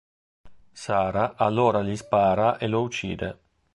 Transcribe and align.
Sara 0.73 1.35
allora 1.35 1.83
gli 1.83 1.95
spara 1.95 2.57
e 2.57 2.65
lo 2.65 2.81
uccide. 2.81 3.37